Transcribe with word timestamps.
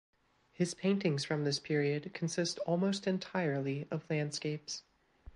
His 0.51 0.73
paintings 0.73 1.23
from 1.25 1.43
this 1.43 1.59
period 1.59 2.11
consist 2.15 2.57
almost 2.65 3.05
entirely 3.05 3.85
of 3.91 4.03
landscapes. 4.09 4.81